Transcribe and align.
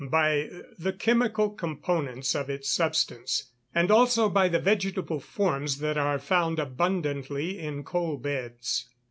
_By 0.09 0.49
the 0.79 0.93
chemical 0.93 1.51
components 1.51 2.33
of 2.33 2.49
its 2.49 2.67
substance; 2.67 3.51
and 3.75 3.91
also 3.91 4.29
by 4.29 4.47
the 4.49 4.57
vegetable 4.57 5.19
forms 5.19 5.77
that 5.77 5.95
are 5.95 6.17
found 6.17 6.57
abundantly 6.57 7.59
in 7.59 7.83
coal 7.83 8.17
beds. 8.17 8.89